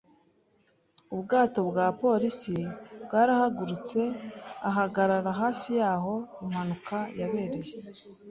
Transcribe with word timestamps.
Ubwato 1.15 1.59
bwa 1.69 1.85
polisi 2.01 2.57
bwarahagurutse 3.05 3.99
ahagarara 4.69 5.31
hafi 5.41 5.69
y’aho 5.79 6.13
impanuka 6.43 6.97
yabereye. 7.19 7.75